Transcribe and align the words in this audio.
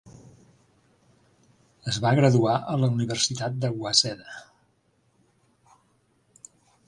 Es 1.91 1.99
va 2.05 2.13
graduar 2.21 2.55
a 2.71 2.77
la 2.83 2.89
Universitat 2.97 3.61
de 3.65 3.71
Waseda. 3.83 4.35